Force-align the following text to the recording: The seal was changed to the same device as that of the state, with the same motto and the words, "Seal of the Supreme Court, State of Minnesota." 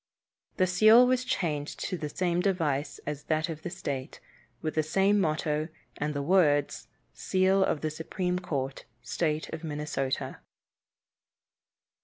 The 0.57 0.65
seal 0.65 1.05
was 1.05 1.23
changed 1.23 1.79
to 1.81 1.95
the 1.95 2.09
same 2.09 2.39
device 2.39 2.99
as 3.05 3.25
that 3.25 3.49
of 3.49 3.61
the 3.61 3.69
state, 3.69 4.19
with 4.59 4.73
the 4.73 4.81
same 4.81 5.19
motto 5.19 5.67
and 5.95 6.15
the 6.15 6.23
words, 6.23 6.87
"Seal 7.13 7.63
of 7.63 7.81
the 7.81 7.91
Supreme 7.91 8.39
Court, 8.39 8.85
State 9.03 9.49
of 9.53 9.63
Minnesota." 9.63 10.39